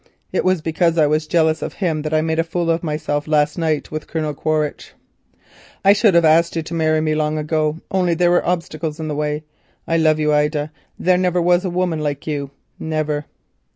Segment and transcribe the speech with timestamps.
[0.31, 3.27] It was because I was jealous of him that I made a fool of myself
[3.27, 4.93] last night with Colonel Quaritch.
[5.85, 9.07] I should have asked you to marry me long ago only there were obstacles in
[9.07, 9.43] the way.
[9.87, 13.25] I love you, Ida; there never was a woman like you—never."